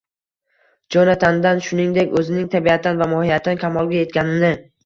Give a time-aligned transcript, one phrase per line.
[0.95, 4.53] Jonatandan, shuningdek, o‘zining tabiatan va mohiyatan kamolga yetganini